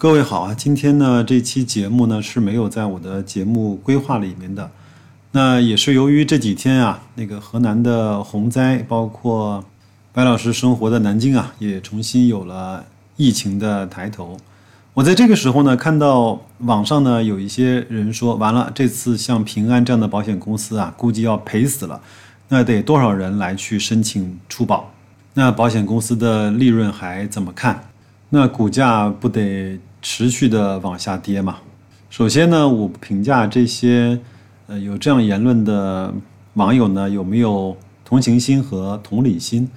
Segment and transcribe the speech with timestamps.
[0.00, 4.70] 各位好啊，今天呢这期节目呢是没有在我的节目规划里面的，
[5.32, 9.64] 那也是由于这几天啊，那个河南的洪灾，包括
[10.12, 12.84] 白老师生活的南京啊，也重新有了
[13.16, 14.36] 疫情的抬头。
[14.94, 22.00] 我在这个时候呢，看到网上呢有一些人说，完了，这次像平安这样的保险公司啊，估计要赔死了，
[22.50, 24.92] 那得多少人来去申请出保？
[25.34, 27.88] 那保险公司的利润还怎么看？
[28.30, 29.80] 那股价不得？
[30.00, 31.58] 持续的往下跌嘛。
[32.10, 34.18] 首先呢，我评价这些
[34.66, 36.14] 呃有这样言论的
[36.54, 39.68] 网友呢，有没有同情心和同理心？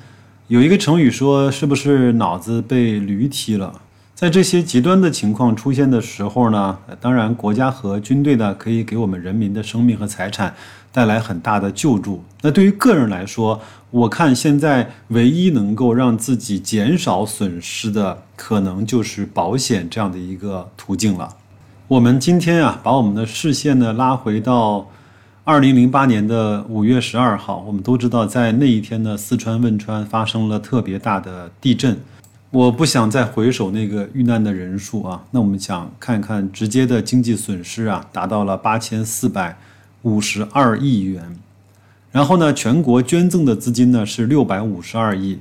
[0.47, 3.81] 有一个成语说，是不是脑子被驴踢了？
[4.13, 10.53] 在这些极端的情况出现的时候呢，当然国家和军队呢可以给我们人民的生命和财产
[10.91, 12.23] 带来很大的救助。
[12.41, 21.35] 那对于个人来说，我看现在唯一能够让自己减少损失的，可能就是保险这样的一个途径了。
[21.87, 24.89] 我们今天啊，把我们的视线呢拉回到
[25.43, 31.99] 二零零八年的五月十二号，我们都知道，在那一天呢，四川汶川发生了特别大的地震。
[32.51, 39.57] 我不想再回首那个遇难的人数啊，那我们想看看直接的经济损失啊，达到了八千四百
[40.03, 41.37] 五十二亿元。
[42.11, 45.39] 然后呢，全国捐赠的资金呢是六百五十二亿。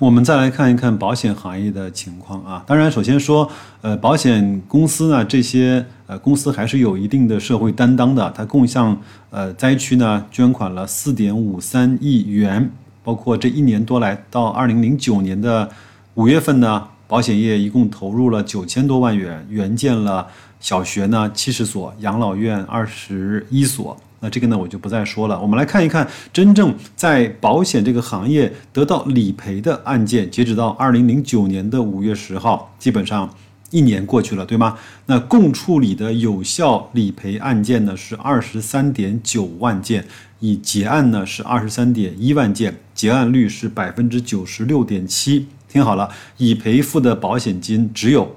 [0.00, 2.64] 我们再来看一看保险行业的情况啊。
[2.66, 3.48] 当然，首先说，
[3.82, 12.70] 呃，保险公司呢，这些呃公司还是有一定的社会担当的，它共向呃灾区呢捐款了四点五三亿元，
[13.04, 15.68] 包括这一年多来到二零零九年的。
[16.14, 20.26] 五月份呢，保险业一共投入了九千多万元，援建了
[20.60, 23.94] 小学呢七十所，养老院二十一所。
[24.20, 25.38] 那这个呢，我就不再说了。
[25.38, 33.28] 我们来看一看真正在保险这个行业得到理赔的案件，截止到二零零九年的五月十号，基本上
[33.70, 34.78] 一年过去了，对吗？
[35.04, 40.06] 那共处理的有效理赔案件呢是二十三点九万件，
[40.40, 45.48] 已结案呢是二十三点一万件，结案率是百分之九十六点七。
[45.72, 46.06] 听好了，
[46.36, 48.36] 已赔付的保险金只有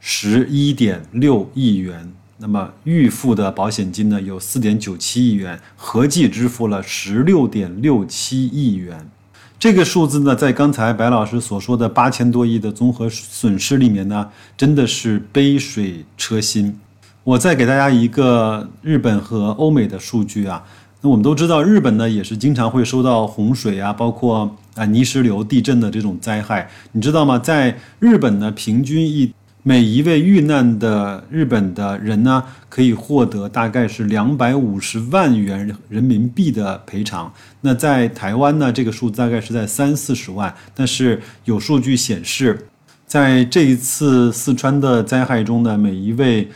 [0.00, 9.08] 十一点六亿元，那么预付的保险金呢有四点九七亿元，合计支付了十六点六七亿元。
[9.56, 16.76] 这个数字呢，在刚才白老师所说的八千多亿的综合损失里面呢，真的是杯水车薪。
[17.22, 20.64] 我再给大家一个日本和欧美的数据啊。
[21.00, 26.68] 那我们都知道，日本呢也是经常会受到洪水啊，包括啊泥石流、地震的这种灾害。
[26.90, 27.38] 你知道吗？
[27.38, 29.32] 在日本呢，平均一
[29.62, 37.32] 每一位遇难的日本的人呢，可以获得大概是两百五十万元人民币的赔偿。
[37.60, 40.52] 那在台湾呢，这个数大概是在三四十万。
[40.74, 42.66] 但是有数据显示，
[43.06, 46.48] 在这一次四川的灾害中呢，每一位。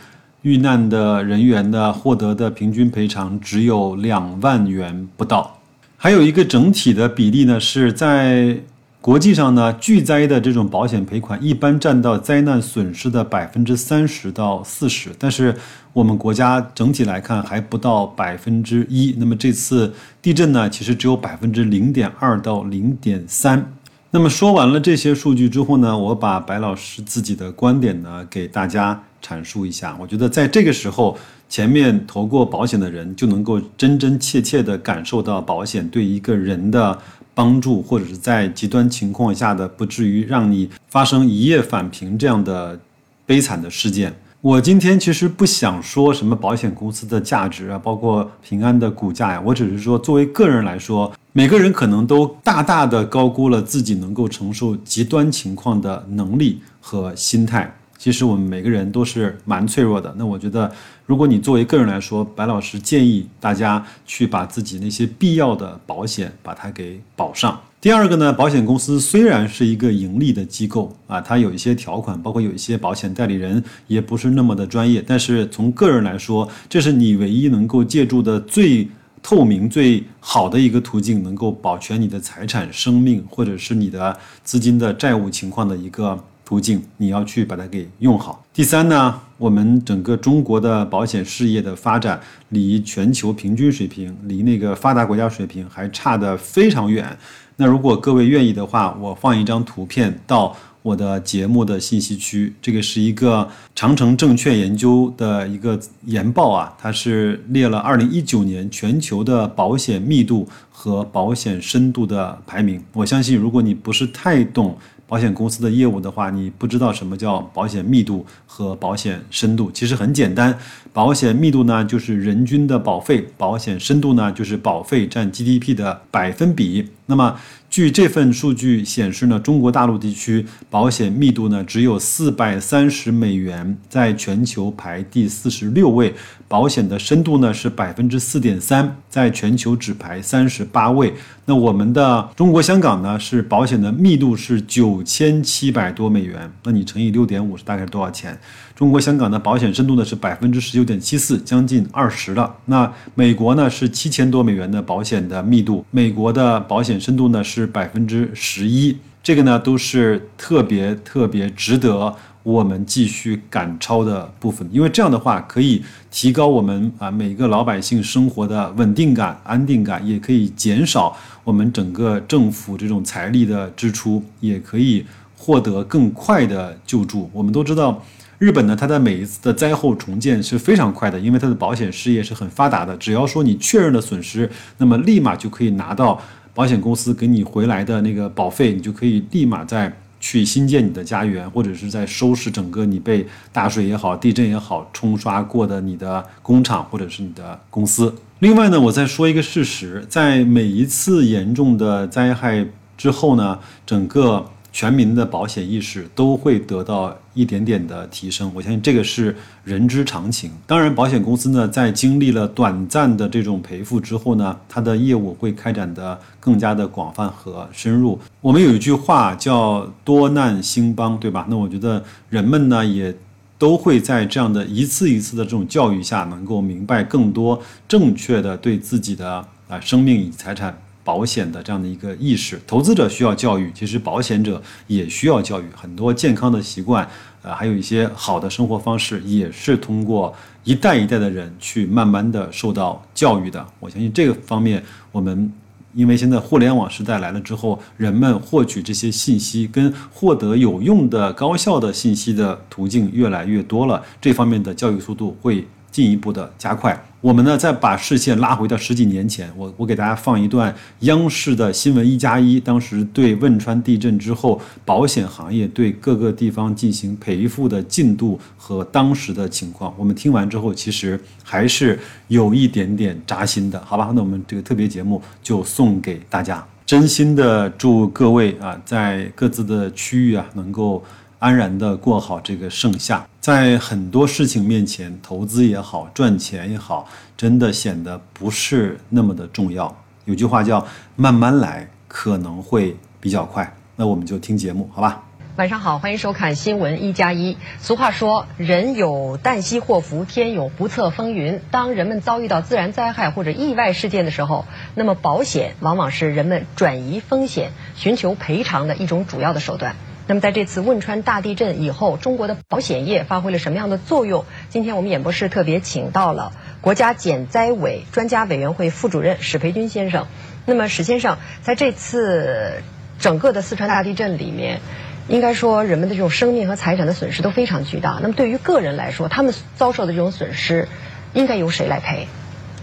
[0.43, 5.59] 遇难的人员的获得的平均赔偿只有两万元不到，
[5.97, 8.57] 还有一个整体的比例呢，是在
[8.99, 15.55] 国际上呢，巨灾的这种保险赔款一般占到灾难损失的百分之三十到四十，但是
[15.93, 19.15] 我们国家整体来看还不到百分之一。
[19.17, 23.73] 那么这次地震呢，其实只有百分之零点二到零点三。
[24.11, 29.97] 那么说完了这些数据之后呢，我把白老师自己的观点呢给大家阐述一下。
[29.99, 31.17] 我觉得在这个时候，
[31.47, 36.99] 前面投过保险的人就能够真真切切地感受到保险对一个人的
[37.33, 42.79] 帮助，或者是在极端情况下的不至于让你发生一夜返贫这样的
[43.25, 44.13] 悲惨的事件。
[44.41, 51.11] 我今天其实不想说什么保险公司的价值啊，包括平安的股价呀，我只是说作为个人来说。
[51.35, 57.75] 每个人可能都大大的高估了自己能够承受极端情况的能力和心态。
[58.03, 60.13] 其实我们每个人都是蛮脆弱的。
[60.17, 60.69] 那我觉得，
[61.05, 67.57] 如果你作为个人来说，白老师建议大家去把自己那些必要的保险把它给保上。
[67.79, 78.85] 第二个呢，保险公司虽然是一个盈利的机构啊，它有一些条款，包括有一些保险代理人也不是那么的专业，但是从个人来说，这是你唯一能够借助的最。
[79.25, 84.13] 透明最好的一个途径，能够保全你的财产、生命，或者是你的
[84.43, 88.43] 资金的债务情况的一个途径，你要去把它给用好。
[88.53, 92.19] 第三呢，我们整个中国的保险事业的发展，
[92.49, 97.17] 离全球平均水平，离那个发达国家水平还差得非常远。
[97.55, 100.55] 那如果各位愿意的话，我放一张图片到。
[100.83, 112.83] 我的节目的信息区，这个是一个长城证券研究的一个研报啊，它是列了二零一九年全球的保险密度和保险深度的排名。
[112.91, 114.77] 我相信，如果你不是太懂
[115.07, 119.69] 保险公司的业务的话，你不知道什么叫保险密度和保险深度。
[119.71, 120.57] 其实很简单，
[120.91, 126.89] 保险密度呢就是人均的保费，保险深度呢就是保费占 GDP 的百分比。
[127.05, 127.35] 那么
[127.69, 136.13] 据这份数据显示呢，中国大陆地区保险密度呢只有四百三十美元，在全球排第四十六位。
[136.53, 141.11] 保险的深度呢是百分之四点三，在全球只排三十八位。
[141.45, 148.39] 那我们的中国香港呢是保险的密度是九千七百多美元，那你乘以六点五是大概多少钱？
[148.75, 152.55] 中国香港的保险深度呢是百分之十九点七四，将近二十了。
[152.65, 162.15] 那美国呢是七千多美元的保险的密度，美国的保险深度呢是百分之十一，这个呢都是特别特别值得。
[162.43, 165.81] 我们继续赶超的部分，因为这样的话可以
[166.11, 175.05] 提高我们啊每个老百姓生活的稳定感、安定感，也可以减少我们整个政府这种财力的支出，也可以
[175.37, 177.29] 获得更快的救助。
[177.31, 178.03] 我们都知道，
[178.39, 182.97] 日本呢，它在每一次的灾后重建是非常快的，因为它的保险事业是很发达的。
[182.97, 186.21] 只要说你确认了损失，那么立马就可以拿到
[186.53, 189.97] 保险公司给你回来的那个保费，你就可以立马在。
[190.25, 198.15] 去新建你的家园，或者是在收拾整个你被大水也好、地震也好冲刷过的你的工厂或者是你的公司。
[198.39, 202.65] 另外呢，我再说一个事实，在每一次严重的灾害
[202.97, 204.45] 之后呢，整个。
[204.73, 209.33] 全民的保险意识都会得到一点点的提升，我相信这个是
[209.63, 210.51] 人之常情。
[210.65, 218.19] 当然，保险公司呢，在经历了短暂的这种赔付之后呢，它的业务会开展的更加的广泛和深入。
[218.41, 221.45] 我们有一句话叫“多难兴邦”，对吧？
[221.47, 223.15] 那我觉得人们呢，也
[223.59, 230.75] 都会在这样的一次一次的这种教育下，能够明白更多正确的对自己的啊生命与财产。
[231.03, 235.65] 保险的这样的一个意识，投资者需要教育，其实保险者也需要教育。
[235.75, 237.07] 很多健康的习惯，
[237.41, 240.33] 呃，还有一些好的生活方式，也是通过
[240.63, 243.65] 一代一代的人去慢慢的受到教育的。
[243.79, 245.51] 我相信这个方面，我们
[245.93, 256.99] 因为现在互联网时代来了之后，人们获取这些信息跟获得有用的、高效的信息的途径越来越多了，这方面的教育速度会进一步的加快。
[257.23, 269.93] 我们呢，再把视线拉回到十几年前，我我给大家放一段央视的新闻一加一，当时对汶川地震之后保险行业对各个地方进行赔付的进度和当时的情况。
[269.97, 274.11] 我们听完之后，其实还是有一点点扎心的，好吧？
[274.13, 281.01] 那我们这个特别节目就送给大家，真心的祝各位啊，在各自的区域啊，能够。
[281.43, 287.05] 安然的过好这个盛夏，在很多事情面前，投资也好，赚钱也好，
[287.35, 289.93] 真的显得不是那么的重要。
[290.23, 293.75] 有句话叫“慢慢来”，可能会比较快。
[293.97, 295.21] 那我们就听节目，好吧？
[295.57, 297.57] 晚上好，欢迎收看新闻一加一。
[297.81, 301.59] 俗话说，人有旦夕祸福，天有不测风云。
[301.71, 304.63] 当人们遭遇到自然灾害或者意外事件的时候，
[304.95, 309.97] 那么保险往往是人们转移风险、寻求赔偿的一种主要的手段。
[310.25, 314.45] 那么在这次汶川大地震以后，中国的保险业发挥了什么样的作用？
[314.69, 320.27] 今天我们演播室特别请到了国家减灾委专家委员会副主任史培军先生。
[320.65, 322.83] 那么史先生，在这次
[323.19, 324.79] 整个的四川大地震里面，
[325.27, 328.19] 应该说人们的这种生命和财产的损失都非常巨大。
[328.21, 330.87] 那么对于个人来说，他们遭受的这种损失，
[331.33, 332.27] 应该由谁来赔？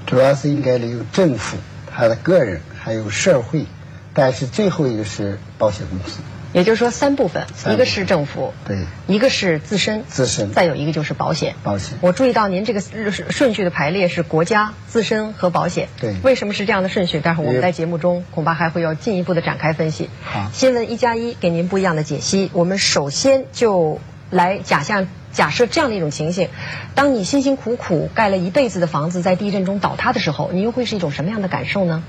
[0.07, 1.57] 主要是应该由政府、
[1.91, 3.64] 他的个人还有社会，
[4.12, 6.21] 但是最后一个是保险公司。
[6.52, 11.54] 也就是说，三部分，一个是政府，对，一个是自身，自身，再有一个就是保险。
[11.62, 11.97] 保险。
[12.00, 15.88] 我注意到您这个顺序的排列是国家、自身和保险。
[16.00, 16.14] 对。
[16.25, 17.21] 为什么是这样的顺序？
[17.21, 20.11] 待会儿我们在节目中恐怕还会要进一步的展开分析。
[20.25, 20.50] 好。
[20.52, 22.50] 新闻一加一给您不一样的解析。
[22.52, 26.49] 我们首先就来假象假设这样的一种情形：
[26.97, 32.02] 当你辛辛苦苦盖了一辈子的房子在地震中倒塌的时候，你又会是一种什么样的感受呢？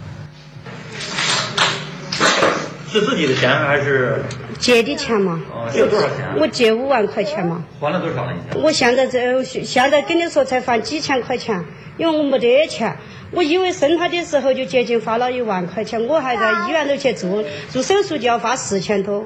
[2.91, 4.21] 是自己的钱还是
[4.59, 5.41] 借的钱嘛？
[5.49, 6.35] 哦，借多少钱？
[6.37, 7.63] 我借五万块钱嘛。
[7.79, 8.33] 还了多少了？
[8.33, 8.61] 已经？
[8.61, 11.63] 我现在这现在跟你说才还几千块钱，
[11.97, 12.97] 因为我没得钱。
[13.31, 19.25] 我因为生他的时候就接近花了一万块钱，我还在医院头去做做手术就要花四千多。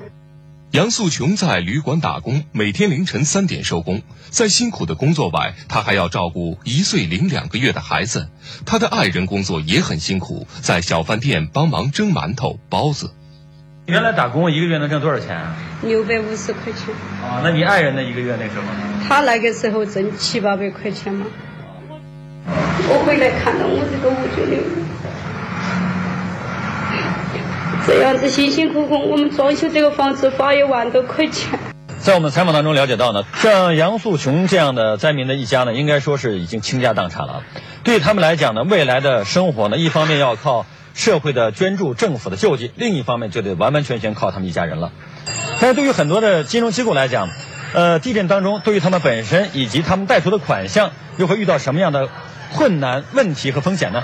[0.69, 4.03] 杨素琼在旅馆打工，每天凌晨三点收工。
[4.29, 8.29] 在辛苦的工作外，她还要照顾一岁零两个月的孩子。
[8.63, 13.09] 她的爱人工作也很辛苦，在小饭店帮忙蒸馒头、包子。
[13.87, 15.55] 原来打工一个月能挣多少钱啊？
[15.83, 16.91] 六百五十块钱。
[17.21, 18.01] 啊，那你爱人的？
[18.01, 18.63] 一个月那时候？
[19.07, 21.27] 他那个时候挣七八百块钱嘛。
[22.47, 24.57] 我回来看到我这个，我觉得
[27.85, 31.59] 这样子辛辛苦苦，我们装修这个房子花一万多块钱。
[31.99, 37.43] 在我们采访当中了解到呢，像杨素琼这样的灾民的一家呢，应该说是已经倾家荡产了。
[37.83, 40.65] 对他们来讲呢，未来的生活呢，一方面要靠
[40.95, 44.91] 社会的捐助、政府的救济，另一方面就得完完全全靠他们一家人了。
[45.59, 47.29] 但是对于很多的金融机构来讲，
[47.73, 52.09] 呃，地震当中对于他们本身以及他们贷出的款项，又会遇到什么样的
[52.53, 54.01] 困难、问题和风险呢？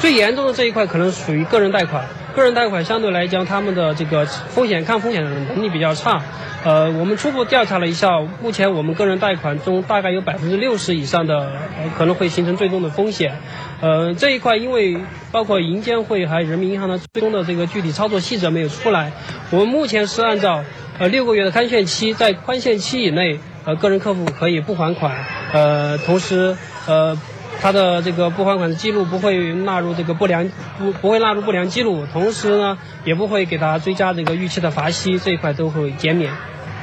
[0.00, 6.22] 最严重的这一块可能属于个人贷款，个人贷款相对来讲，他们的这个风险抗风险的能力比较差。
[6.64, 13.36] 呃，我们初步调查了一下，目前我们个人贷款中大概有百分之六十以上的呃可能会形成最终的风险。
[13.80, 14.96] 呃，这一块因为
[15.32, 19.12] 包括银监会还有人民银行的最终的这个具体操作细则没有出来，
[19.50, 20.62] 我们目前是按照
[20.98, 25.12] 呃六个月的宽限期，在宽限期以内，呃个人客户可以不还款，
[25.52, 27.18] 呃同时呃。
[27.62, 36.32] 他的这个不还款的记录不会纳入这个不良不不会纳入不良记录，同时呢也不会给他追加这个逾期的罚息，这一块都会减免。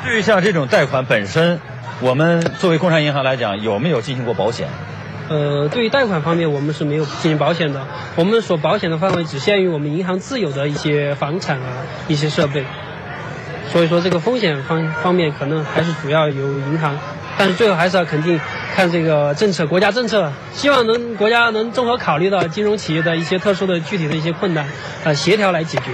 [0.05, 1.59] 对于像这种贷款本身，
[1.99, 4.69] 我们作为工商银行来讲，有没有进行过保险？
[5.27, 7.85] 呃，对于贷款方面，我们是没有进行保险的。
[8.15, 12.63] 我们所保险的范围只限于我们银行自有的一些房产啊、一些设备。
[13.71, 16.97] 所以说，这个风险方方面可能还是主要由银行，
[17.37, 18.39] 但是最后还是要肯定
[18.75, 24.67] 看这个政策，国家政策，希望能国家能综合考虑到金融企业的一些特殊的具体的一些困难，
[25.03, 25.91] 呃，协调来解决。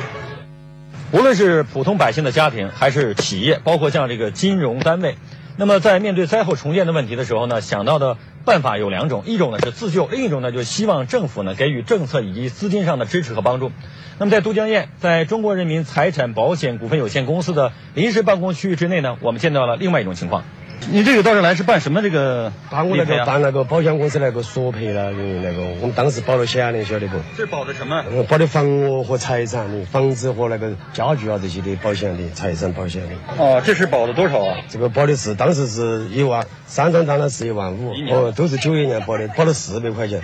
[1.11, 5.17] 无论是普通百姓的家庭，还是企业，包括像这个金融单位，
[5.57, 13.71] 那么在面对灾后重建的问题的时候呢，想到的办法有两种，一种呢是自救，另一种呢就希望政府呢给予政策以及资金上的支持和帮助。
[14.17, 20.43] 那么在都江堰，在中国人民财产保险股份有限公司的临时办公区域之内呢，我们见到了另外一种情况。
[20.91, 27.17] 你这个到这来是办什么这个办我那个办那个保险公司那个索赔了，因为那个我们当时保了险的，晓得不？
[27.35, 28.03] 这保的什么？
[28.11, 33.43] 呃保的房屋和财产的，房子和那个家具啊这些的保险的，财产保险的。
[33.43, 34.57] 哦，这是保的多少啊？
[34.69, 40.21] 这个保的是当时是一万，三张单呢是一万五哦，都是九一年保的，保了四百块钱。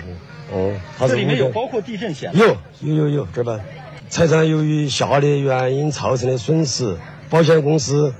[0.52, 2.30] 哦，它是这里面有包括地震险。
[2.34, 3.58] 有有有有，这儿吧。
[4.08, 6.98] 财产由于下列原因造成的损失，
[7.30, 8.14] 保险公司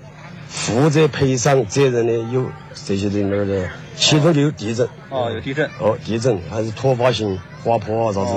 [0.52, 4.86] 负责赔偿责任的有这些人那儿的，其中就有地震。
[5.08, 5.68] 哦，有地震。
[5.78, 8.32] 哦，地震还是突发性滑坡啊啥子。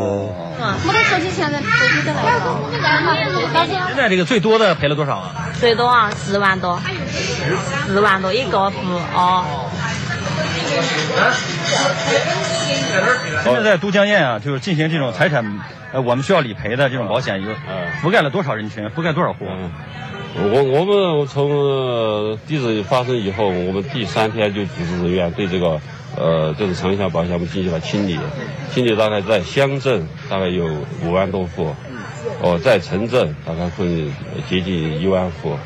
[0.59, 5.49] 啊没得手机现在手机都来了，现在这个最多的赔了多少啊？
[5.59, 6.81] 最多啊四万多，
[7.85, 8.77] 四万多一个户
[9.13, 9.69] 哦。
[13.43, 15.59] 现在在都江堰啊，就是进行这种财产，
[15.91, 17.51] 呃，我们需要理赔的这种保险，有
[18.01, 18.89] 覆盖了多少人群？
[18.89, 19.45] 覆盖多少户？
[20.37, 25.79] 我我们从呃地震发生以后，我们第三天就组织人员对这个
[26.17, 28.19] 呃就是城乡保险我们进行了清理，
[28.73, 30.65] 清理大概在乡镇大概有
[31.03, 31.73] 五万多户，
[32.41, 34.05] 哦，在城镇大概会
[34.49, 35.51] 接近一万户。
[35.51, 35.59] 啊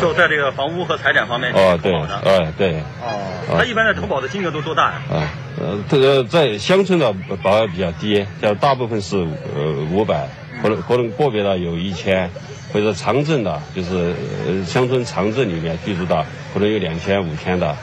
[0.00, 1.94] 就在这个房屋和财产方面哦，对。
[1.94, 5.02] 哎，对，哦，他一般的投保的金额都多大呀？
[5.08, 10.28] 啊，呃，这个在乡村的保额比较低，像大部分是呃五百，
[10.60, 12.28] 可能可能个别的有一千，
[12.72, 14.14] 或者长镇的，就是
[14.46, 16.24] 呃乡村长镇里面居住的，
[16.54, 17.76] 可能有两千、五千的，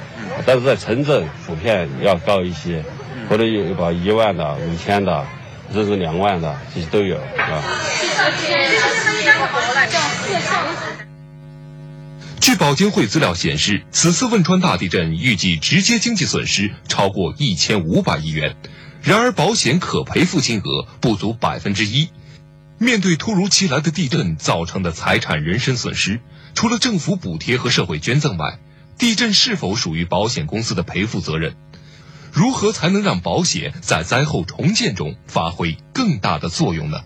[0.46, 2.84] 但是在城镇普遍要高一些，
[3.28, 5.26] 可能有把一万的、五千的，
[5.74, 7.64] 甚至两万的，这些都有啊。
[12.40, 18.56] 据保监会资料显示，此次汶川大地震预计直接经济损失超过一千五百亿元，
[19.02, 22.08] 然而保险可赔付金额不足百分之一。
[22.80, 26.20] 面对突如其来的地震造成的财产、人身损失，
[26.54, 28.60] 除了政府补贴和社会捐赠外，
[29.00, 31.56] 地震是否属于保险公司的赔付责任？
[32.32, 37.02] 如何才能让保险在灾后重建中发挥更大的作用呢？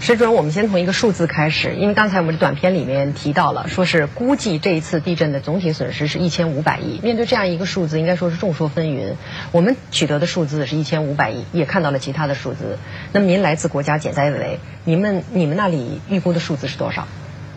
[0.00, 7.00] 石主任，我们先从一个数字开始，因为刚才我们的短片里面提到了，说是估计这一次地震的总体损失是一千五百亿。
[7.02, 9.14] 面对这样一个数字，应该说是众说纷纭。
[9.50, 12.78] 我们取得的数字是一千五百亿，也看到了其他的数字。
[13.12, 17.06] 那么您来自国家减灾委，你们你们那里预估的数字是多少？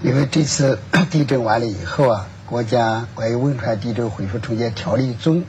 [0.02, 0.80] 因为这次
[1.12, 5.46] 地震完了以后啊，国家关于汶川地震恢复重建条例中，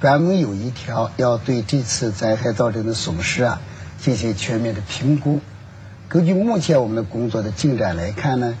[0.00, 3.60] 专门有一条要对这次灾害造成的损失啊
[4.00, 5.40] 进行全面的评估。
[6.12, 8.54] 根据目前我们的工作的进展来看呢，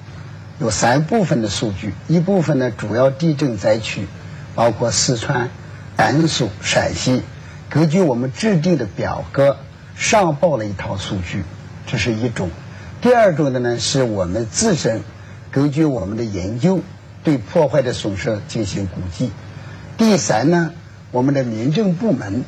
[0.58, 4.06] 有三部分的数据，一部分呢主要地震灾区，
[4.54, 5.50] 包括四川、
[5.94, 7.20] 甘肃、陕西，
[7.68, 9.58] 根据我们制定的表格
[9.94, 11.44] 上报了一套数据，
[11.86, 12.48] 这是一种。
[13.02, 15.02] 第二种的呢是我们自身
[15.50, 16.80] 根据我们的研究
[17.22, 19.30] 对破坏的损失进行估计。
[19.98, 20.70] 第三呢，
[21.10, 22.46] 我们的民政部门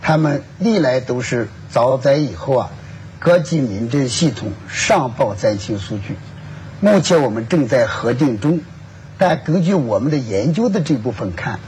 [0.00, 2.70] 他们历来都是遭灾以后啊。
[3.24, 6.14] 各级民政系统上报灾情数据。
[6.80, 8.60] 目前我们正在核定中，
[9.16, 11.58] 但根据我们的研究的这部分看，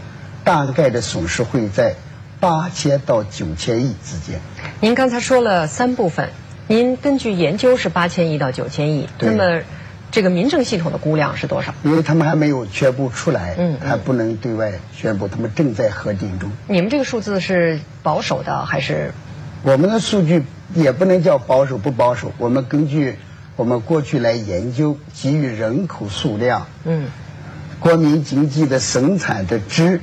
[0.44, 1.94] 大概的损失会在
[2.40, 4.38] 八千到九千亿之间。
[4.80, 6.28] 您刚才说了三部分，
[6.66, 9.62] 您根据研究是八千亿到九千亿，那么
[10.10, 11.72] 这个民政系统的估量是多少？
[11.84, 16.50] 因为他们还没有全部出来，嗯嗯还不能对外宣布，他们正在核定中。
[16.68, 19.10] 你们这个数字是保守的还是？
[19.62, 20.44] 我们的数据
[20.74, 23.16] 也不能叫保守不保守，我们根据
[23.56, 27.08] 我们过去来研究，基于人口数量、嗯。
[27.78, 30.00] 国民经济的生产的值，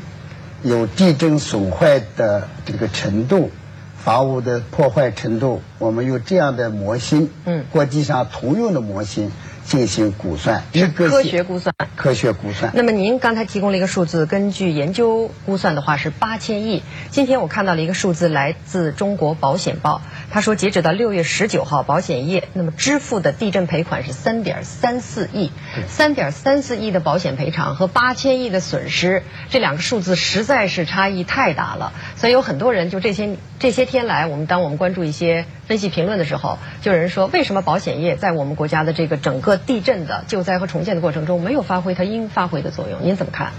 [0.62, 3.51] 有地震损坏的这个程度，
[3.98, 7.65] 房屋的破坏程度，我们有这样的模型，嗯。
[7.72, 9.32] 国际上通用的模型
[9.65, 11.74] 进行估算，一个科学估算。
[11.96, 12.72] 科学估算。
[12.75, 16.84] 那么您刚才提供了一个数字，根据研究估算的话是八千亿。
[17.10, 20.01] 今天我看到了一个数字，来自中国保险报，
[20.32, 25.51] 他说截止到六月十九号，保险业那么支付的地震赔款是三点三四亿，
[25.88, 31.93] 三点三四亿的保险赔偿和八千亿的损失，这两个数字实在是差异太大了。
[32.15, 43.03] 所以有很多人就这些这些天来，我们当我们关注一些分析评论的时候，就有人说，为什么保险业在我们国家的这个整个地震的救灾和重建的过程中没有发挥它应发挥的作用？
[43.03, 43.51] 您怎么看？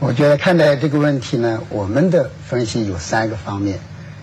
[0.00, 3.78] 我觉得看待这个问题呢，我们的分析有三个方面。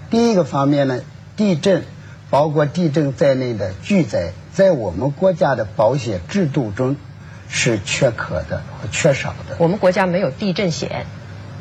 [0.10, 1.02] 第一个方面呢，
[1.36, 1.84] 地震，
[2.30, 6.96] 包括地震在内的巨灾，在我们国家的保险制度中
[7.48, 9.56] 是缺可的和缺少的。
[9.58, 11.06] 我们国家没有地震险，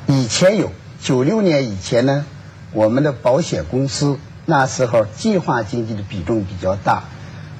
[0.06, 2.26] 以前有，九六年以前呢，
[2.72, 4.18] 我们的保险公司
[4.50, 7.02] 那时候计划经济的比重比较大，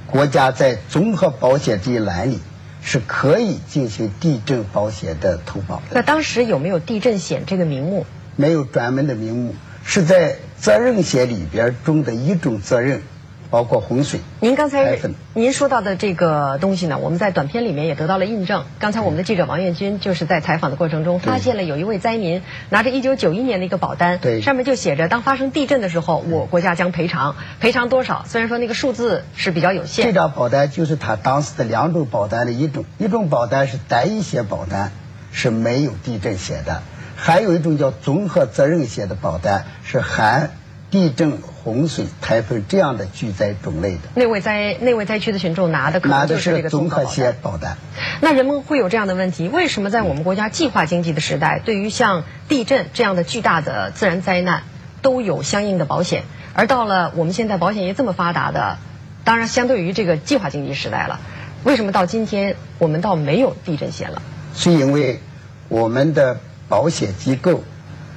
[0.07, 2.39] 国家在综合保险这一栏里
[2.81, 5.83] 是可以进行地震保险的投保的。
[5.93, 8.07] 那当时有没有地震险这个名目？
[8.37, 9.55] 没有专门的名目，
[9.85, 13.03] 是在责任险里边中的一种责任，
[13.51, 14.21] 包括洪水。
[14.41, 14.99] 您刚才
[15.35, 18.65] 您说到的这个东西呢，我们在短片里面也得到了印证。
[18.79, 28.25] 刚才我们的记者王艳军就是在采访的过程中，发现了有一位灾民拿着1991年的一个保单，对上面就写着，当发生地震的时候，我国家将赔偿，赔偿多少？
[28.27, 34.93] 虽然说那个数字是比较有限这，张保单就是他当时的两种保单的一种，一种保单是单一险保单，
[35.33, 36.83] 是没有地震险的；
[37.17, 40.51] 还有一种叫综合责任险的保单，是含
[40.91, 47.05] 地震、洪水、台风这样的巨灾种类的，那位灾那位灾区的群众拿的可能就是这个综合。
[47.05, 47.77] 险保单。
[48.21, 54.63] 那人们会有这样的问题：为什么在我们国家计划经济的时代，对于像地震这样的巨大的自然灾难，
[55.03, 56.25] 都有相应的保险，
[56.55, 58.79] 而到了我们现在保险业这么发达的，
[59.25, 61.21] 当然相对于这个计划经济时代了，
[61.65, 64.23] 为什么到今天我们倒没有地震险了？
[64.55, 65.21] 是因为
[65.69, 67.63] 我们的保险机构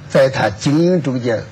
[0.08, 1.42] 在它经营中间，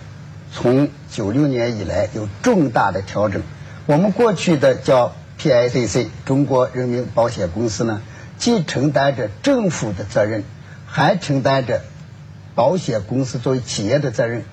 [0.52, 3.42] 从九六年以来有重大的调整。
[3.86, 8.02] 我们过去的叫 PICC 中国人民保险公司呢，
[8.38, 10.44] 既承担着政府的责任，
[10.86, 11.82] 还承担着
[12.54, 14.44] 保险公司作为企业的责任。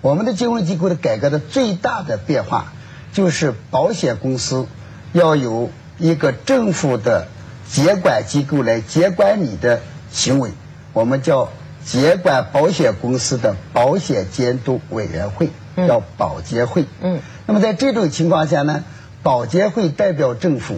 [0.00, 2.72] 我们的金融机构的改革的最大的变化，
[3.12, 4.66] 就是保险公司
[5.12, 7.26] 要有一个政府的
[7.66, 9.80] 监管机构来监管你的
[10.12, 10.50] 行为，
[10.92, 11.48] 我们叫
[11.84, 16.86] 监管保险公司的保险监督委员会，嗯叫保监会。
[17.00, 18.84] 嗯，那么在这种情况下呢，
[19.22, 20.76] 保监会代表政府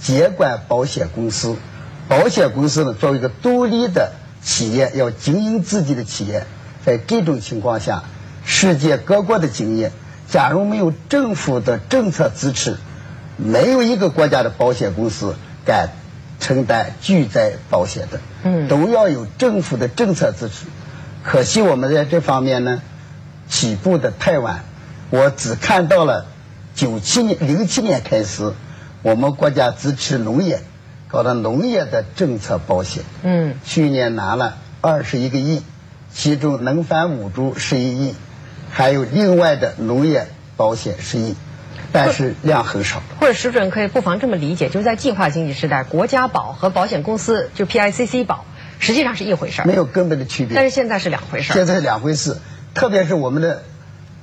[0.00, 1.56] 接管保险公司，
[2.08, 6.44] 保险公司呢作为一个独立的企业，要经营自己的企业。
[6.84, 8.02] 在这种情况下，
[8.44, 9.92] 世界各国的经验，
[10.28, 12.76] 假如没有政府的政策支持，
[13.36, 15.34] 没有一个国家的保险公司
[15.66, 15.90] 敢
[16.40, 18.20] 承担巨灾保险的。
[18.44, 20.66] 嗯都要有政府的政策支持。
[21.22, 22.80] 可惜我们在这方面呢，
[23.48, 24.64] 起步的太晚。
[25.10, 26.26] 我只看到了
[26.74, 28.52] 九七年、零七年开始，
[29.02, 30.60] 我们国家支持农业，
[31.08, 33.02] 搞的农业的政策保险。
[33.22, 35.62] 嗯，去年拿了二十一个亿，
[36.12, 38.14] 其中能繁五猪十一亿，
[38.70, 41.34] 还有另外的农业保险十亿，
[41.92, 43.02] 但是量很少。
[43.20, 48.44] 或者石主任可以不妨这么理解，就是在计划经济时代，国家保和保险公司就 PICC 保
[48.78, 50.54] 实际上是一回事儿，没有根本的区别。
[50.54, 51.54] 但是现在是两回事儿。
[51.54, 52.36] 现在是两回事，
[52.74, 53.62] 特别是我们的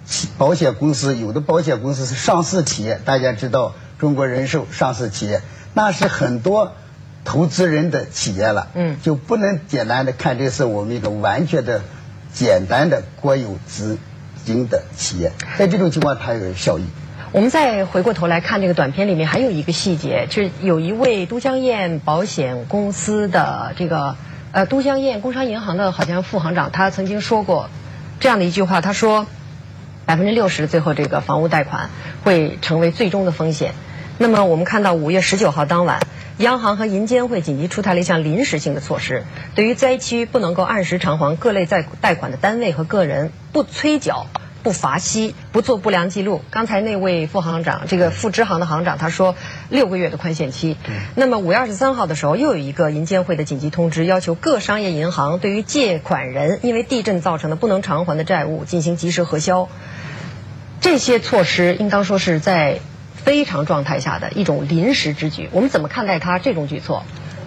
[0.05, 5.41] 企保险公司，有的保险公司是上市企业，大家知道中国人寿上市企业，
[5.73, 6.73] 那是很多
[7.23, 11.81] 投资人的企业了，嗯就不能简单的看这是我们一个完全的
[12.33, 13.97] 简单的国有资
[14.45, 16.83] 金的企业，在这种情况它有效益。
[17.31, 24.15] 我们再回过头来看这个短片里面还有一个细节，就是有一位都江堰保险公司的这个
[24.53, 27.69] 呃都江堰工商银行的好像副行长，他曾经说过
[28.21, 29.27] 这样的一句话，他说
[30.05, 31.89] ：“百分之六十最后这个房屋贷款
[32.23, 33.73] 会成为最终的风险。
[34.17, 35.99] 那么我们看到五月十九号当晚，
[36.37, 44.27] 央行和银监会紧急出台了一项临时性的措施，对于灾区不能够按时偿还各类贷贷款的单位和个人，不催缴。
[44.65, 46.41] 不罚息，不做不良记录。
[46.49, 49.35] 刚才那位副行长，这个副支行的行长，他说
[49.69, 50.75] 六个月的宽限期。
[51.13, 59.69] 那么五月二十三号的时候，又有一个银监会的紧急通知，要求各商业银行对于借款人因为地震造成的不能偿还的债务进行及时核销。
[60.81, 62.79] 这些措施应当说是在
[63.13, 65.47] 非常状态下的一种临时之举。
[65.51, 67.03] 我们怎么看待他这种举措？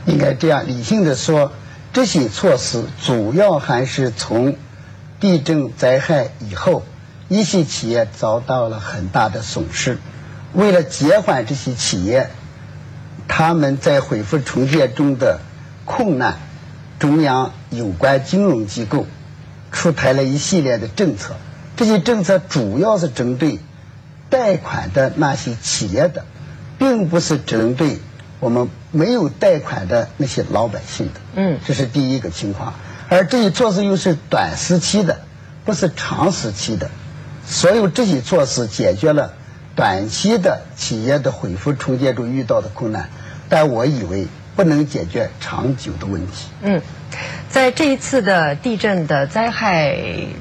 [0.07, 1.51] 应该这样理性的说，
[1.93, 4.55] 这些措施主要还是从
[5.19, 6.85] 地震灾害以后。
[7.29, 9.99] 一些企业遭到了很大的损失，
[10.55, 12.31] 为了减缓这些企业
[13.29, 15.41] 他们在恢复重建中的
[15.85, 16.39] 困难，
[16.99, 19.07] 中央有关金融机构
[19.71, 21.37] 出台了一系列的政策。
[21.77, 23.61] 这些政策主要是针对
[24.31, 26.25] 贷款的那些企业的，
[26.79, 27.99] 并不是针对
[28.41, 31.21] 我们没有贷款的那些老百姓的。
[31.35, 32.73] 嗯，这是第一个情况。
[33.11, 35.21] 而这一措施又是短时期的，
[35.65, 36.91] 不是长时期的。
[37.49, 39.33] 所有这些措施解决了
[39.75, 43.09] 短期的企业的恢复重建中遇到的困难，
[43.49, 46.49] 但我以为不能解决长久的问题。
[46.61, 46.83] 嗯，
[47.49, 49.97] 在这一次的地震的灾害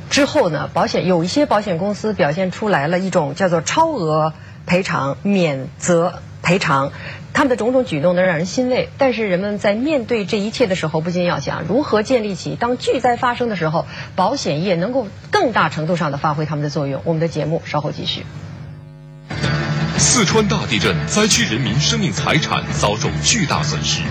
[0.10, 4.34] 之后呢，保险有一些保险公司表现出来了一种叫做超额
[4.66, 6.92] 赔偿、免责赔偿。
[7.38, 17.04] 他们的种种举动能让人欣慰，但是人们在面对这一切的时候，不禁要想如何建立起当巨灾发生的时候，保险业能够更大程度上的发挥他们的作用。
[17.06, 18.26] 我们的节目稍后继续。
[20.00, 24.02] 四川大地震，灾区人民生命财产遭受巨大损失，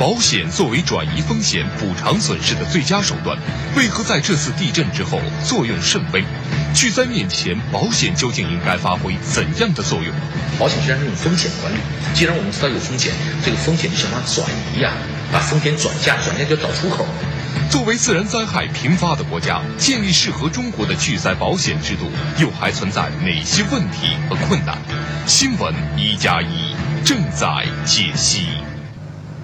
[0.00, 3.36] 保险作为转移风险、补偿损失的最佳手段，
[3.76, 6.24] 为何在这次地震之后作用甚微？
[6.74, 10.10] 巨灾面前，保险究竟应该发挥怎样的作用？
[10.58, 11.76] 保险实际上是一种风险管理。
[12.14, 13.12] 既然我们知道有风险，
[13.44, 14.90] 这个风险就想办法转移呀，
[15.30, 17.06] 把风险转嫁，转嫁就找出口。
[17.68, 24.78] 作为自然灾害频发的国家，建立适合中国的巨灾保险制度，又还存在哪些问题和困难？
[25.26, 28.46] 新闻一加一正在解析。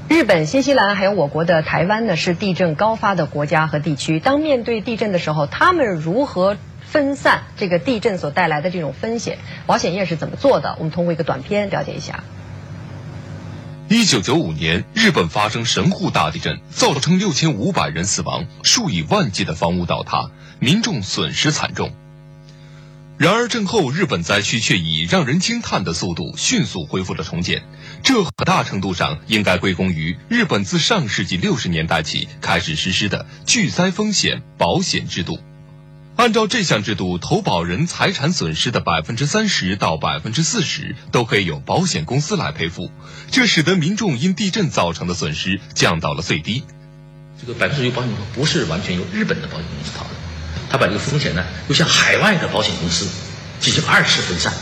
[0.09, 4.21] 日本、新西兰还有我国的台湾呢，是地震高发的国家和地区。
[4.21, 6.57] 当面对地震的时候，他们如何？
[6.89, 10.77] 分散这个地震所带来的这种风险，保险业是怎么做的？
[10.79, 12.23] 我们通过一个短片了解一下。
[13.89, 21.91] 一九九五年，日本发生神户大地震，造成六千五百人死亡，数以万计的房屋倒塌，民众损失惨重。
[23.19, 27.63] 然而，震后日本灾区却以让人惊叹的速度迅速恢复了重建，
[28.03, 35.39] 这很大程度上应该归功于日本自上世纪六十年代起开始实施的巨灾风险保险制度。
[36.17, 42.91] 按照这项制度，投保人财产损失的百分之三十到百分之四十都可以由保险公司来赔付，
[43.31, 46.65] 这使得民众因地震造成的损失降到了最低。
[47.41, 50.11] 这个百分之十保险不是完全由日本的保险公司掏的，
[50.77, 53.09] 他把这个风险呢又向海外的保险公司
[53.61, 54.53] 进行二次分散。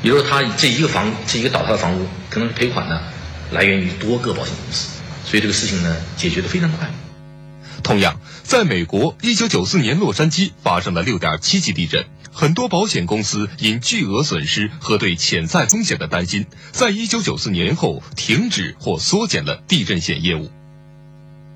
[0.00, 3.02] 比如说，他这一个房这一个倒塌的房屋，可能赔款呢
[3.50, 4.86] 来源于多个保险公司，
[5.24, 6.88] 所以这个事情呢解决的非常快。
[7.82, 20.52] 同样，在美国，一九九四年洛杉矶发生了六点七级地震，很多保险公司因巨额损失和对潜在风险的担心，在一九九四年后停止或缩减了地震险业务。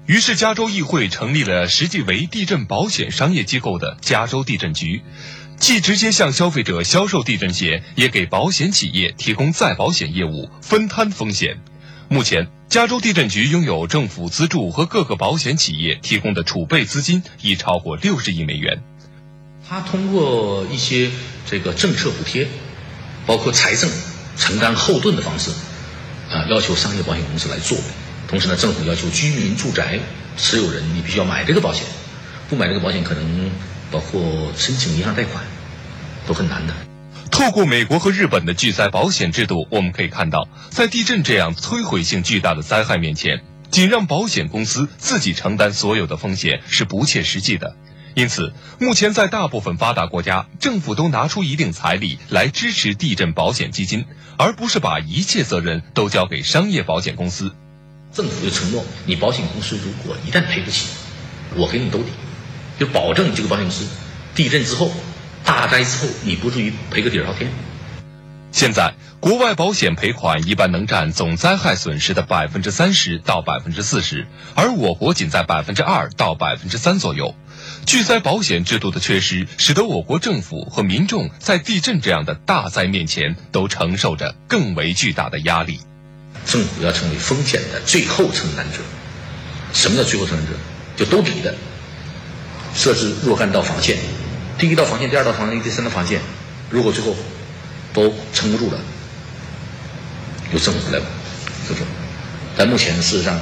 [0.05, 5.03] 于是，加州议会成立了实际为地震保险商业机构的加州地震局，
[5.59, 11.61] 既直接向消费者销售地震险，也给保险企业提供再保险业务，分摊风险。
[12.09, 18.83] 目前，加州地震局拥有政府资助和各个保险企业提供的储备资金已超过六十亿美元。
[19.69, 21.11] 他通过一些
[21.49, 22.49] 这个政策补贴，
[23.25, 23.89] 包括财政
[24.37, 25.53] 承担后盾的方式，
[26.29, 27.79] 啊，要求商业保险公司来做。
[28.33, 30.01] 同时呢，政府要求居民住宅
[30.39, 31.85] 持有人，你必须要买这个保险，
[32.49, 33.51] 不买这个保险，可能
[33.91, 35.45] 包括申请银行贷款，
[36.27, 36.73] 都很难的。
[37.31, 47.77] 透过美国和日本的巨灾保险制度，我们可以看到，在地震这样摧毁性巨大的灾害面前，仅让保险公司自己承担所有的风险是不切实际的。
[48.15, 54.07] 因此，目前在大部分发达国家，政府都拿出一定财力来支持地震保险基金，
[54.39, 57.55] 而不是把一切责任都交给商业保险公司。
[58.13, 60.89] 政府就承诺，你保险公司如果一旦赔不起，
[61.57, 62.11] 我给你兜底，
[62.79, 63.87] 就保证你这个保险公司
[64.35, 64.91] 地震之后。
[65.45, 67.51] 大灾之后，你不至于赔个底朝天。
[68.53, 77.35] 现在，国外保险赔款一般能占总灾害损失的百分之三十到百分之四十，而我国仅在百分之二到百分之三左右。
[77.87, 85.81] 巨灾保险制度的缺失，使得我国政府和民众在地震这样的大灾面前都承受着更为巨大的压力。
[86.47, 88.79] 政府要成为风险的最后承担者。
[89.73, 90.53] 什么叫最后承担者？
[90.95, 91.55] 就兜底的，
[92.77, 93.97] 设置若干道防线，
[94.59, 96.21] 第一道防线、第二道防线、第三道防线，
[96.69, 97.17] 如果最后
[97.95, 98.79] 都撑不住了。
[100.53, 101.01] 由政府来
[101.67, 101.81] 负责，
[102.55, 103.41] 但目前事实上，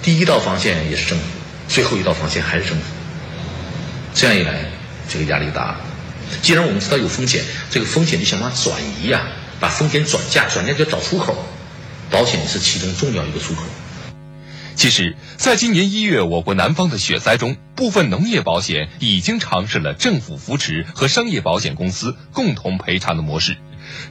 [0.00, 1.24] 第一道防线也是政府，
[1.68, 2.84] 最后一道防线还是政府。
[4.14, 4.70] 这样一来，
[5.08, 5.76] 这个压力大。
[6.42, 9.26] 既然我们知道有风险，这个风险就想办法转移呀，
[9.58, 11.44] 把风险转嫁，转嫁就要找出口。
[12.10, 13.62] 保险是其中重要一个出口。
[14.74, 23.56] 其实，在今年一月我国南方的雪灾中，部分农业保险已经尝试了政府扶持和商业保险公司共同赔偿的模式。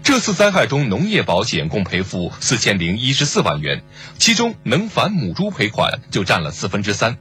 [0.04, 3.84] 这次灾害中，农业保险共赔付四千零一十四万元，
[4.18, 7.18] 其中能繁母猪赔款就占了四分之三。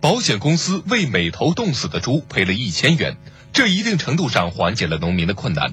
[0.00, 3.16] 保险公司为每头冻死的猪赔了一千元，
[3.54, 5.72] 这一定程度上缓解了农民的困难。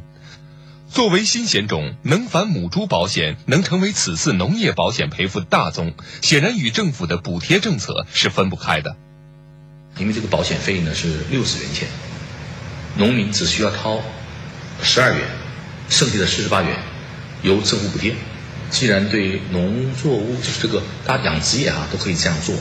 [0.92, 8.96] 作为新险种，能繁母猪保险能成为此次农业保险赔付的大宗，显然与政府的补贴政策是分不开的。
[9.98, 11.88] 因为这个保险费呢是六十元钱，
[12.98, 14.00] 农民只需要掏
[14.82, 15.28] 十二元。
[15.90, 16.78] 剩下的四十八元
[17.42, 18.14] 由政府补贴。
[18.70, 22.56] 既然对农作物就是这个大养殖业啊都可以这样做，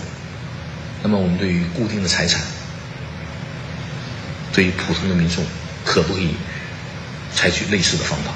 [1.03, 2.41] 那么我们对于固定的财产，
[4.55, 5.45] 对于普通的民众，
[5.85, 6.31] 可不可以
[7.39, 8.33] 采取类似的方法？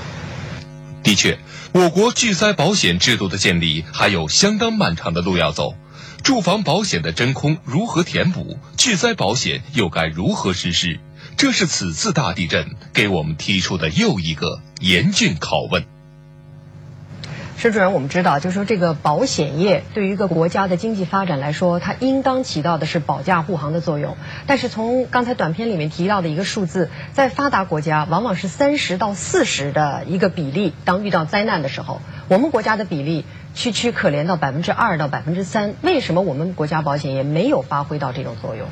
[1.02, 1.36] 的确，
[1.72, 5.74] 我国巨灾保险制度的建立还有相当漫长的路要走。
[6.22, 8.60] 住房保险的真空如何填补？
[8.76, 11.00] 巨灾保险又该如何实施？
[11.36, 15.84] 这是此次大地震给我们提出的又一个严峻拷问。
[17.56, 24.16] 石主任，我们知道，就是说这个保险业对于一个国家的经济发展来说，它应当起到的是保驾护航的作用。
[24.46, 35.74] 但是从刚才短片里面提到的一个数字，在发达国家往往是三十到四十的一个比例，当遇到灾难的时候，我们国家的比例区区可怜到百分之二到百分之三。
[35.82, 38.66] 为什么我们国家保险业没有发挥到这种作用？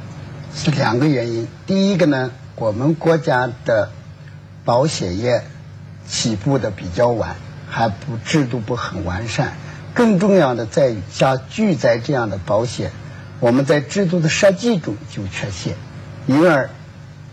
[0.52, 1.46] 是两个原因。
[1.66, 2.32] 第一个呢？
[2.56, 3.90] 我们国家的
[4.64, 5.44] 保险业
[6.06, 7.36] 起步的比较晚，
[7.70, 9.54] 还不制度不很完善。
[9.94, 12.90] 更重要的在于像巨灾这样的保险，
[13.38, 15.76] 我们在制度的设计中就缺陷，
[16.26, 16.68] 因而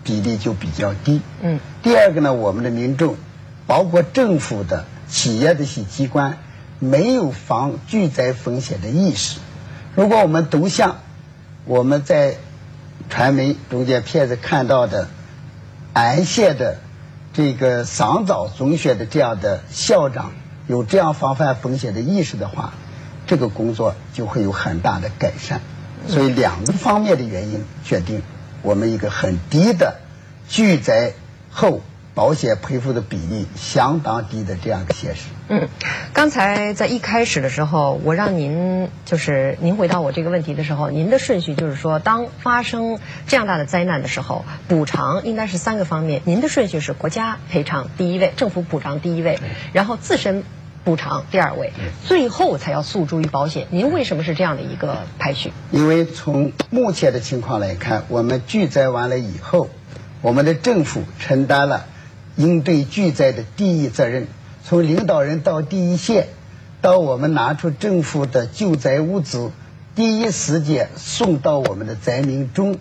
[0.04, 1.22] 比例就比较低。
[1.42, 1.60] 嗯。
[1.84, 3.18] 第二个呢，我们的民众，
[3.66, 6.38] 包括政府的、企业的一些机关，
[6.80, 9.40] 没有防巨灾风险的意识。
[9.96, 11.00] 如果我们都像
[11.66, 12.36] 我们在
[13.10, 15.10] 传媒中间片子看到的。
[15.94, 16.78] 癌线的
[17.38, 20.32] 这个桑枣中学的这样的校长
[20.66, 22.74] 有这样防范风险的意识的话，
[23.28, 25.62] 这个工作就会有很大的改善。
[26.08, 28.24] 所以两个方面的原因决定
[28.64, 29.98] 我们一个很低的
[30.50, 31.14] 拒灾
[31.52, 31.82] 后。
[32.18, 35.26] 保险赔付的比例相当低的这样一个现实。
[35.50, 35.68] 嗯，
[36.14, 46.24] 刚才在一开始的时候，我让您就是您回答我这个问题的时候，您的顺序就是说，当发生这样大的灾难的时候，补偿应该是三个方面。
[46.26, 49.38] 您的顺序是国家赔偿第一位，政府补偿第一位，
[49.72, 50.44] 然后自身
[50.84, 51.72] 补偿第二位，
[52.04, 53.68] 最后才要诉诸于保险。
[53.70, 55.54] 您为什么是这样的一个排序？
[55.70, 59.70] 因为从目前的情况来看，我们巨灾完了以后，
[60.24, 61.86] 我们的政府承担了。
[62.38, 64.28] 应对巨灾的第一责任，
[64.64, 66.28] 从领导人到第一线，
[66.82, 69.52] 到我们拿出政府的救灾物资，
[69.96, 72.78] 第一时间送到我们的灾民中，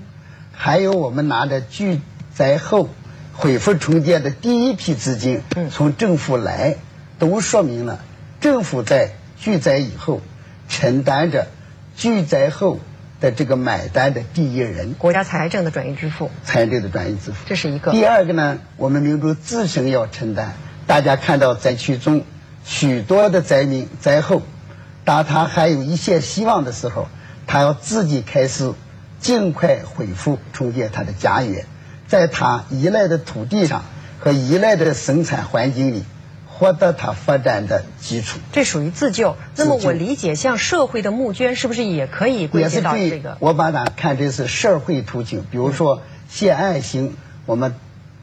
[0.52, 2.00] 还有我们拿着巨
[2.34, 2.90] 灾后
[3.32, 5.40] 恢复重建的第一批资金
[5.70, 6.76] 从政府来，
[7.18, 8.04] 都说明了
[8.40, 10.20] 政府在巨灾以后
[10.68, 11.46] 承担着
[11.96, 12.78] 巨灾后。
[13.20, 17.90] 的这个买单的第一人，国家财政的转移支付，财政的转移支付，这是一个。
[17.92, 20.54] 第二个呢，我们民族自身要承担。
[20.86, 22.22] 大家看到灾区中
[22.64, 24.42] 许多的灾民灾后，
[25.04, 27.08] 当他还有一线希望的时候，
[27.46, 28.72] 他要自己开始
[29.18, 31.64] 尽快恢复重建他的家园，
[32.06, 33.82] 在他依赖的土地上
[34.20, 36.04] 和依赖的生产环境里。
[36.58, 39.36] 获得它发展的基础，这属于自救。
[39.56, 43.36] 那么我理解，像社会的募捐，是不是也可以归结到这个？
[43.40, 47.14] 我把它看成是社会途径，比如说献爱心，
[47.44, 47.74] 我们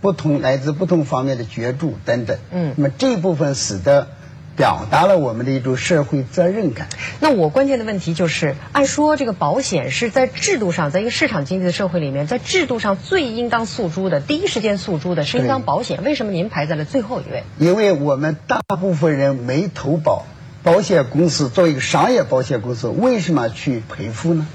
[0.02, 2.38] 不同来自不同方面的捐助等等。
[2.50, 4.08] 嗯，那么这部分使得
[4.56, 6.88] 表达了我们的一种社会责任感。
[7.20, 16.04] 那我关键的问题就是，按说这个保险是在制度上，在一个市场经济的社会里面，在制度上最应当诉诸的，第一时间诉诸的是应当保险。
[16.04, 17.44] 为什么您排在了最后一位？
[17.58, 20.26] 因为我们大部分人没投保，
[20.62, 24.48] 保险公司作为一个商业保险公司，为什么去赔付呢？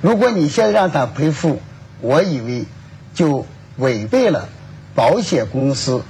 [0.00, 1.60] 如果你现在让他赔付，
[2.00, 2.64] 我以为
[3.12, 4.48] 就违背了
[4.94, 6.02] 保险公司。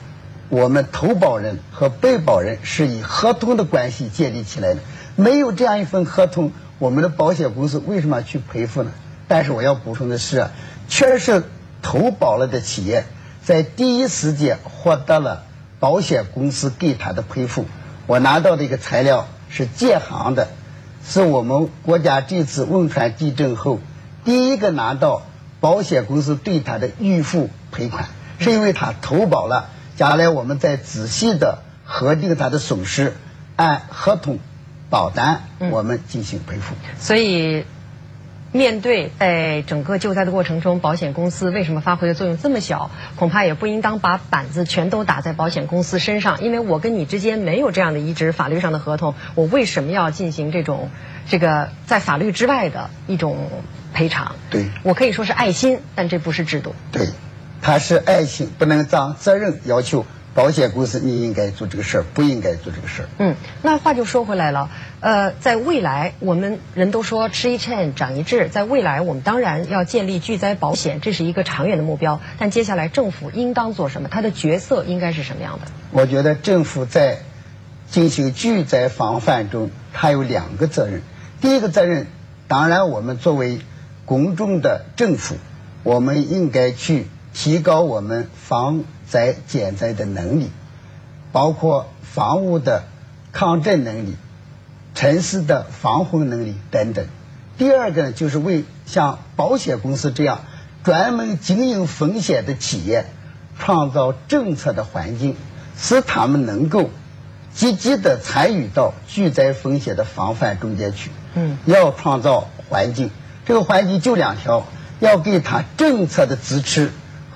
[0.51, 4.81] 我们投保人和被保人是以合同的关系建立起来的，
[5.15, 8.91] 没有这样一份合同，我们的保险公司为什么去赔付呢？
[9.29, 10.49] 但是我要补充的是，
[10.89, 11.45] 确实
[11.83, 13.05] 投保了的企业
[13.45, 15.45] 在第一时间获得了
[15.79, 17.67] 保险公司给他的赔付。
[18.09, 20.49] 我拿到的一个材料是建行的，
[21.07, 23.79] 是我们国家这次汶川地震后
[24.25, 25.23] 第一个拿到
[25.61, 28.07] 保险公司对他的预付赔款，
[28.41, 29.69] 是因为他投保了。
[30.01, 33.13] 将来我们再仔细的核定它的损失，
[33.57, 34.39] 按合同
[34.89, 36.75] 保单我们进行赔付。
[36.99, 37.67] 所以，
[38.51, 42.91] 面对在整个救灾的过程中，保险公司为什么发挥的作用这么小？
[43.17, 50.89] 恐怕也不应当把板子全都打在保险公司身上，因为我跟你之间没有这样的一纸法律上的合同，我为什么要进行这种
[51.29, 53.37] 这个在法律之外的一种
[53.93, 54.35] 赔偿？
[54.49, 56.75] 对，我可以说是爱心，但这不是制度。
[56.91, 57.07] 对。
[57.63, 63.09] 他是爱情，不能当责任要求保险公司，你应该做这个事儿，不应该做这个事儿。
[63.19, 64.71] 嗯，那话就说回来了，
[65.01, 72.21] 呃，在未来，我们人都说吃一堑长一智，在未来，我们当然要建立巨灾保险，这是一个长远的目标。
[72.39, 74.09] 但接下来，政府应当做什么？
[74.09, 75.67] 它的角色应该是什么样的？
[75.91, 77.19] 我觉得政府在
[77.91, 81.03] 进行巨灾防范中，它有两个责任。
[81.41, 82.07] 第一个责任，
[82.47, 83.59] 当然我们作为
[84.05, 85.35] 公众的政府，
[85.83, 87.07] 我们应该去。
[87.33, 90.51] 提高我们防灾减灾的能力，
[91.33, 92.85] 包括房屋的
[93.33, 94.17] 抗震能力、
[94.95, 97.07] 城市的防洪能力等等。
[97.57, 100.41] 第二个呢，就是为像保险公司这样
[100.83, 103.07] 专门经营风险的企业
[103.59, 105.37] 创造政策的环境，
[105.79, 106.91] 使他们能够
[107.53, 111.11] 积极的参与到巨灾风险的防范中间去。
[111.35, 113.11] 嗯，要创造环境，
[113.47, 114.67] 这个环境就两条：
[114.99, 116.91] 要给他政策的支持。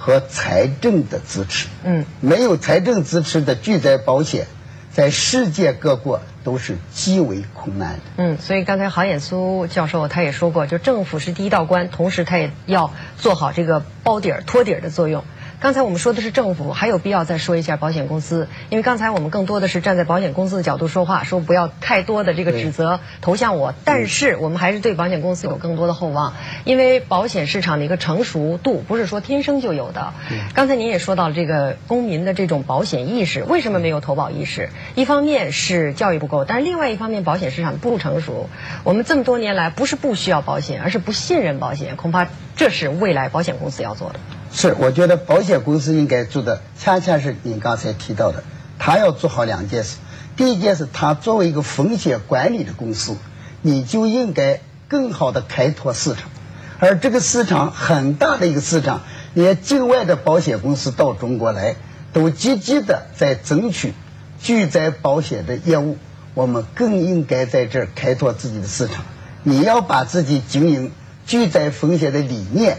[0.04, 4.46] 和财政的支持，嗯，没有财政支持的巨灾保险，
[4.92, 8.00] 在世界各国都是极为困难的。
[8.18, 15.24] 嗯，所以刚才郝衍苏教授他也说过，就政府是第一道关，同时他也要做好这个包底儿、托底儿的作用。
[15.64, 23.72] 刚才我们说的是政府，还有必要再说一下保险公司，因为刚才我们更多的是站在保险公司的角度说话，说不要太多的这个指责投向我。
[23.82, 30.12] 但是我们还是对保险公司有更多的厚望，因为保险市场的一个成熟度不是说天生就有的。
[30.52, 34.68] 刚才您也说到了这个公民的这种保险意识，为什么没有投保意识？
[34.94, 38.50] 一方面是教育不够，但是另外一方面保险市场不成熟。
[38.82, 44.20] 我们这么多年来不是不需要保险，而是不信任保险，恐怕这是未来保险公司要做的。
[44.56, 48.44] 是，我觉得保险公司应该做的，恰恰是您刚才提到的，
[48.78, 49.96] 他要做好两件事。
[50.36, 53.16] 第一件事，他作为一个风险管理的公司，
[53.62, 56.30] 你就应该更好的开拓市场，
[56.78, 59.02] 而这个市场很大的一个市场，
[59.34, 61.74] 连境外的保险公司到中国来，
[62.12, 63.92] 都积极的在争取
[64.40, 65.98] 巨灾保险的业务，
[66.34, 69.04] 我们更应该在这儿开拓自己的市场。
[69.42, 70.92] 你要把自己经营
[71.26, 72.78] 巨灾风险的理念。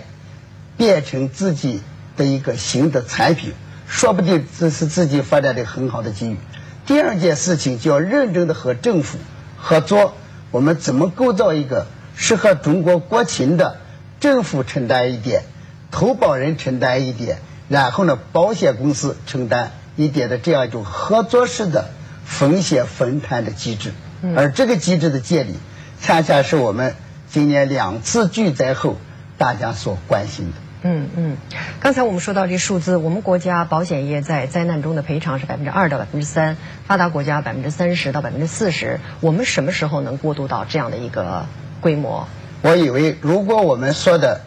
[0.77, 1.81] 变成自己
[2.17, 3.53] 的一个新的产品，
[3.87, 6.37] 说不定这是自己发展的很好的机遇。
[6.85, 9.17] 第二件事情就要认真的和政府
[9.57, 10.13] 合作，
[10.51, 13.77] 我们怎么构造一个适合中国国情的
[14.19, 15.43] 政府承担一点，
[15.91, 21.89] 投保人承担一点，然后呢保险公司承担一点的这样一种合作式的
[22.23, 23.91] 风险分摊的机制。
[24.35, 25.55] 而这个机制的建立，
[26.01, 26.95] 恰恰是我们
[27.29, 28.97] 今年两次巨灾后
[29.37, 30.64] 大家所关心的。
[30.87, 31.37] 嗯嗯，
[31.79, 38.99] 刚才我们说到这数字，我们国家保险业在灾难中的赔偿是百分之二到百分之三，发达国家百分之三十到百分之四十。
[39.19, 41.47] 我们什么时候能过渡到这样的一个
[41.81, 42.27] 规模？
[42.61, 44.41] 我以为，如果我们说的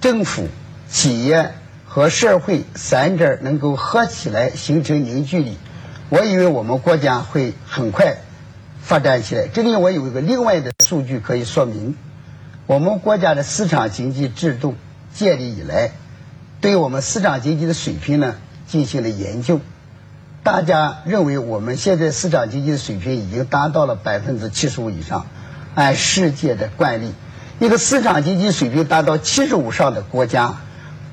[0.00, 0.48] 政府、
[0.88, 1.52] 企业
[1.84, 5.56] 和社会三者能够合起来形成凝聚力，
[6.08, 8.16] 我以为我们国家会很快
[8.80, 9.46] 发展起来。
[9.46, 11.94] 这里我有一个另外的数据可以说明，
[12.66, 14.74] 我们国家的市场经济制度。
[15.14, 15.92] 建立以来，
[16.60, 19.60] 对我们市场经济的水平呢进行了研究。
[20.42, 25.26] 大家认为我们现在市场经济的水平已经达到了百分之七十五以上。
[25.74, 27.12] 按世界的惯例，
[27.60, 30.56] 一个市场经济水平达到七十五上的国家，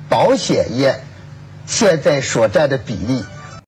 [0.08, 1.04] 保险业
[1.64, 3.22] 现在所占的比例